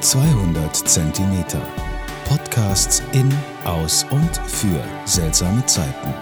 200 0.00 0.76
Zentimeter. 0.76 1.60
Podcasts 2.28 3.02
in, 3.12 3.32
aus 3.64 4.04
und 4.10 4.36
für 4.46 4.84
seltsame 5.06 5.64
Zeiten. 5.64 6.14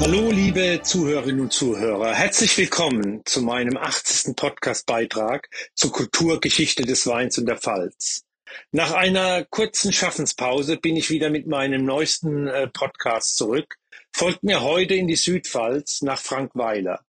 Hallo, 0.00 0.32
liebe 0.32 0.80
Zuhörerinnen 0.82 1.42
und 1.42 1.52
Zuhörer. 1.52 2.12
Herzlich 2.12 2.58
willkommen 2.58 3.22
zu 3.24 3.42
meinem 3.42 3.76
80. 3.76 4.34
Podcast-Beitrag 4.34 5.48
zur 5.74 5.92
Kulturgeschichte 5.92 6.82
des 6.82 7.06
Weins 7.06 7.38
und 7.38 7.46
der 7.46 7.58
Pfalz. 7.58 8.24
Nach 8.72 8.92
einer 8.92 9.44
kurzen 9.44 9.92
Schaffenspause 9.92 10.76
bin 10.76 10.96
ich 10.96 11.10
wieder 11.10 11.30
mit 11.30 11.46
meinem 11.46 11.84
neuesten 11.84 12.48
äh, 12.48 12.66
Podcast 12.66 13.36
zurück. 13.36 13.76
Folgt 14.12 14.42
mir 14.42 14.62
heute 14.62 14.94
in 14.94 15.06
die 15.06 15.16
Südpfalz 15.16 16.02
nach 16.02 16.18
Frankweiler. 16.18 17.04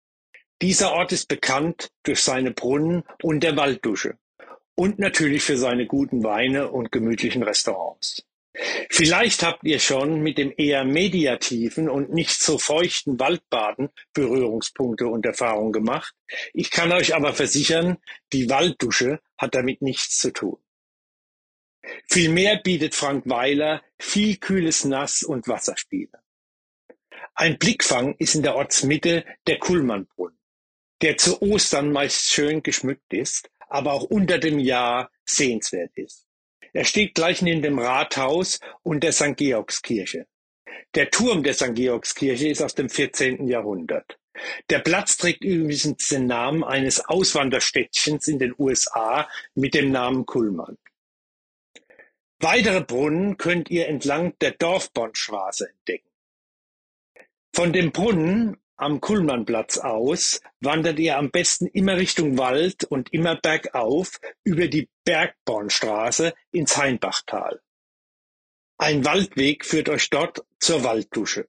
Dieser 0.62 0.92
Ort 0.92 1.14
ist 1.14 1.30
bekannt 1.30 1.90
durch 2.04 2.20
seine 2.20 2.52
Brunnen 2.52 3.04
und 3.22 3.44
der 3.44 3.56
Walddusche 3.56 4.18
und 4.76 5.00
natürlich 5.00 5.44
für 5.44 5.58
seine 5.58 5.86
guten 5.86 6.24
Weine 6.24 6.72
und 6.72 6.92
gemütlichen 6.92 7.44
Restaurants. 7.44 8.24
Vielleicht 8.90 9.42
habt 9.42 9.64
ihr 9.64 9.80
schon 9.80 10.22
mit 10.22 10.38
dem 10.38 10.54
eher 10.56 10.86
mediativen 10.86 11.90
und 11.90 12.14
nicht 12.14 12.40
so 12.40 12.60
feuchten 12.60 13.20
Waldbaden 13.20 13.90
Berührungspunkte 14.14 15.08
und 15.08 15.26
Erfahrungen 15.26 15.72
gemacht. 15.72 16.14
Ich 16.54 16.70
kann 16.70 16.92
euch 16.92 17.16
aber 17.16 17.34
versichern, 17.34 17.98
die 18.32 18.50
Walddusche 18.50 19.20
hat 19.40 19.56
damit 19.56 19.82
nichts 19.82 20.20
zu 20.20 20.32
tun. 20.32 20.60
Vielmehr 22.08 22.58
bietet 22.58 22.94
Frank 22.94 23.24
Weiler 23.28 23.82
viel 23.98 24.38
kühles 24.38 24.86
Nass 24.86 25.24
und 25.24 25.48
Wasserspiele. 25.48 26.22
Ein 27.34 27.58
Blickfang 27.58 28.16
ist 28.20 28.36
in 28.36 28.44
der 28.44 28.56
Ortsmitte 28.56 29.26
der 29.48 29.58
Kullmannbrunnen 29.58 30.38
der 31.04 31.18
zu 31.18 31.42
Ostern 31.42 31.92
meist 31.92 32.32
schön 32.32 32.64
geschmückt 32.64 33.14
ist, 33.14 33.52
aber 33.74 33.94
auch 33.94 34.04
unter 34.04 34.38
dem 34.38 34.60
Jahr 34.60 35.10
sehenswert 35.26 35.98
ist. 35.98 36.28
Er 36.74 36.86
steht 36.86 37.16
gleich 37.16 37.42
neben 37.42 37.64
dem 37.64 37.80
Rathaus 37.80 38.60
und 38.84 39.04
der 39.04 39.12
St. 39.12 39.36
Georgskirche. 39.36 40.28
Der 40.94 41.10
Turm 41.10 41.42
der 41.42 41.56
St. 41.56 41.74
Georgskirche 41.74 42.50
ist 42.50 42.62
aus 42.62 42.76
dem 42.76 42.88
14. 42.88 43.48
Jahrhundert. 43.48 44.20
Der 44.70 44.78
Platz 44.78 45.18
trägt 45.18 45.44
übrigens 45.44 46.08
den 46.08 46.28
Namen 46.28 46.64
eines 46.64 47.04
Auswanderstädtchens 47.04 48.28
in 48.28 48.38
den 48.38 48.54
USA 48.60 49.28
mit 49.56 49.74
dem 49.74 49.92
Namen 49.92 50.28
Kullmann. 50.28 50.78
Weitere 52.40 52.82
Brunnen 52.82 53.38
könnt 53.38 53.72
ihr 53.72 53.88
entlang 53.88 54.38
der 54.40 54.52
Dorfbornstraße 54.52 55.70
entdecken. 55.70 56.10
Von 57.54 57.74
dem 57.74 57.92
Brunnen 57.92 58.58
am 58.76 59.02
Kullmannplatz 59.02 59.78
aus 59.78 60.42
wandert 60.60 61.00
ihr 61.00 61.18
am 61.18 61.32
besten 61.32 61.68
immer 61.68 61.98
Richtung 61.98 62.38
Wald 62.38 62.84
und 62.84 63.14
immer 63.14 63.36
bergauf 63.36 64.20
über 64.44 64.68
die 64.68 64.90
Bergbornstraße 65.06 66.34
ins 66.52 66.78
Hainbachtal. 66.78 67.62
Ein 68.78 69.06
Waldweg 69.06 69.66
führt 69.66 69.90
euch 69.90 70.10
dort 70.10 70.44
zur 70.60 70.84
Walddusche. 70.84 71.48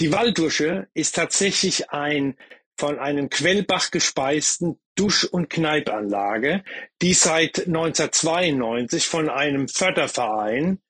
Die 0.00 0.12
Walddusche 0.12 0.88
ist 0.94 1.14
tatsächlich 1.14 1.90
ein 1.90 2.36
von 2.78 2.98
einem 2.98 3.30
Quellbach 3.30 3.90
gespeisten 3.90 4.78
Dusch- 4.94 5.24
und 5.24 5.48
Kneipanlage, 5.48 6.62
die 7.02 7.14
seit 7.14 7.66
1992 7.66 9.06
von 9.06 9.28
einem 9.28 9.68
Förderverein 9.68 10.80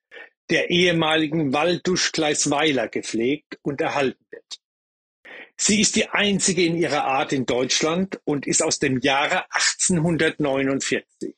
der 0.49 0.69
ehemaligen 0.69 1.53
Waldusch-Gleisweiler 1.53 2.87
gepflegt 2.87 3.59
und 3.61 3.81
erhalten 3.81 4.25
wird. 4.31 4.59
Sie 5.57 5.81
ist 5.81 5.95
die 5.95 6.07
einzige 6.09 6.63
in 6.63 6.77
ihrer 6.77 7.05
Art 7.05 7.33
in 7.33 7.45
Deutschland 7.45 8.19
und 8.25 8.45
ist 8.45 8.61
aus 8.61 8.79
dem 8.79 8.99
Jahre 8.99 9.45
1849 9.51 11.35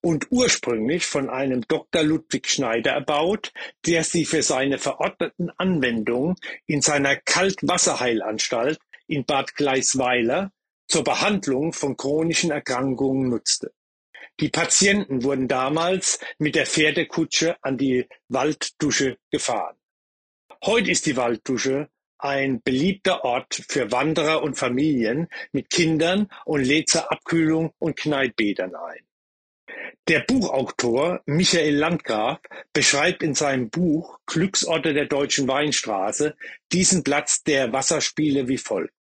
und 0.00 0.28
ursprünglich 0.30 1.04
von 1.04 1.28
einem 1.28 1.66
Dr. 1.66 2.04
Ludwig 2.04 2.48
Schneider 2.48 2.92
erbaut, 2.92 3.52
der 3.86 4.04
sie 4.04 4.24
für 4.24 4.42
seine 4.42 4.78
verordneten 4.78 5.50
Anwendungen 5.56 6.36
in 6.66 6.80
seiner 6.80 7.16
Kaltwasserheilanstalt 7.16 8.78
in 9.08 9.24
Bad 9.24 9.56
Gleisweiler 9.56 10.52
zur 10.86 11.02
Behandlung 11.02 11.72
von 11.72 11.96
chronischen 11.96 12.52
Erkrankungen 12.52 13.28
nutzte. 13.30 13.72
Die 14.40 14.50
Patienten 14.50 15.22
wurden 15.22 15.48
damals 15.48 16.20
mit 16.38 16.56
der 16.56 16.66
Pferdekutsche 16.66 17.56
an 17.62 17.78
die 17.78 18.06
Walddusche 18.28 19.16
gefahren. 19.30 19.76
Heute 20.62 20.90
ist 20.90 21.06
die 21.06 21.16
Walddusche 21.16 21.88
ein 22.18 22.60
beliebter 22.62 23.24
Ort 23.24 23.62
für 23.68 23.92
Wanderer 23.92 24.42
und 24.42 24.56
Familien 24.56 25.28
mit 25.52 25.70
Kindern 25.70 26.30
und 26.44 26.64
lädt 26.64 26.90
zur 26.90 27.10
Abkühlung 27.10 27.72
und 27.78 27.96
Kneippbädern 27.96 28.74
ein. 28.74 29.06
Der 30.08 30.20
Buchautor 30.20 31.22
Michael 31.26 31.74
Landgraf 31.74 32.40
beschreibt 32.72 33.22
in 33.22 33.34
seinem 33.34 33.70
Buch 33.70 34.20
Glücksorte 34.26 34.92
der 34.92 35.06
deutschen 35.06 35.48
Weinstraße 35.48 36.36
diesen 36.72 37.02
Platz 37.02 37.42
der 37.42 37.72
Wasserspiele 37.72 38.48
wie 38.48 38.58
folgt. 38.58 38.94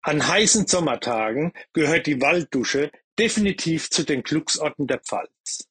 An 0.00 0.26
heißen 0.26 0.66
Sommertagen 0.66 1.52
gehört 1.72 2.06
die 2.06 2.20
Walddusche 2.20 2.90
definitiv 3.18 3.90
zu 3.90 4.04
den 4.04 4.22
Glücksorten 4.22 4.86
der 4.86 5.00
Pfalz. 5.00 5.68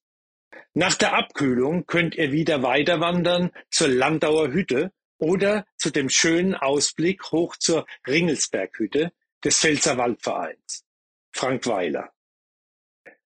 Nach 0.74 0.96
der 0.96 1.14
Abkühlung 1.14 1.86
könnt 1.86 2.16
ihr 2.16 2.32
wieder 2.32 2.62
weiterwandern 2.62 3.52
zur 3.70 3.88
Landauer 3.88 4.50
Hütte 4.50 4.92
oder 5.18 5.66
zu 5.78 5.90
dem 5.90 6.10
schönen 6.10 6.54
Ausblick 6.54 7.32
hoch 7.32 7.56
zur 7.56 7.86
Ringelsberghütte 8.06 9.12
des 9.44 9.58
Pfälzerwaldvereins 9.60 10.86
Frank 11.32 11.66
Weiler 11.68 12.12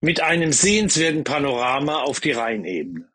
mit 0.00 0.21
einem 0.21 0.53
sehenswerten 0.53 1.25
Panorama 1.25 2.03
auf 2.03 2.21
die 2.21 2.32
Rheinebene. 2.32 3.10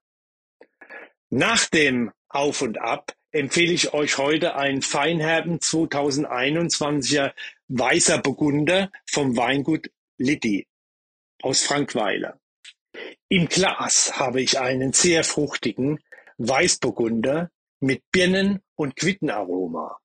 Nach 1.29 1.65
dem 1.67 2.11
Auf 2.27 2.61
und 2.61 2.77
Ab 2.79 3.13
empfehle 3.31 3.71
ich 3.71 3.93
euch 3.93 4.17
heute 4.17 4.55
einen 4.55 4.81
feinherben 4.81 5.59
2021er 5.59 7.33
Weißer 7.67 8.17
Burgunder 8.17 8.91
vom 9.05 9.37
Weingut 9.37 9.89
Liddy 10.17 10.67
aus 11.43 11.63
Frankweiler. 11.63 12.39
Im 13.29 13.47
Glas 13.47 14.17
habe 14.17 14.41
ich 14.41 14.59
einen 14.59 14.93
sehr 14.93 15.23
fruchtigen 15.23 15.99
Weißburgunder 16.37 17.49
mit 17.79 18.03
Birnen- 18.11 18.61
und 18.75 18.95
Quittenaroma. 18.95 19.99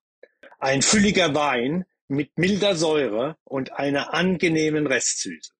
Ein 0.59 0.81
fülliger 0.81 1.35
Wein 1.35 1.85
mit 2.07 2.37
milder 2.37 2.75
Säure 2.75 3.37
und 3.43 3.73
einer 3.73 4.13
angenehmen 4.13 4.87
Restsüße. 4.87 5.51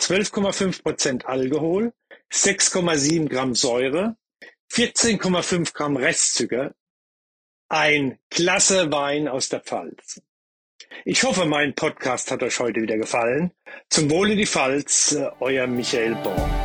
12,5 0.00 0.82
Prozent 0.82 1.26
Alkohol, 1.26 1.92
6,7 2.32 3.28
Gramm 3.28 3.54
Säure, 3.54 4.16
14,5 4.70 5.72
Gramm 5.72 5.96
Restzucker. 5.96 6.74
Ein 7.68 8.18
klasse 8.30 8.92
Wein 8.92 9.26
aus 9.28 9.48
der 9.48 9.60
Pfalz. 9.60 10.22
Ich 11.04 11.22
hoffe, 11.22 11.44
mein 11.44 11.74
Podcast 11.74 12.30
hat 12.30 12.42
euch 12.42 12.58
heute 12.58 12.82
wieder 12.82 12.96
gefallen. 12.96 13.52
Zum 13.88 14.10
Wohle 14.10 14.36
die 14.36 14.46
Pfalz, 14.46 15.12
äh, 15.12 15.28
euer 15.40 15.66
Michael 15.66 16.14
Born. 16.16 16.55